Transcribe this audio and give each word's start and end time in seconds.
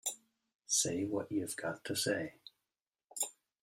Say 0.65 1.05
what 1.05 1.31
you 1.31 1.41
have 1.41 1.55
got 1.55 1.85
to 1.85 1.95
say! 1.95 2.33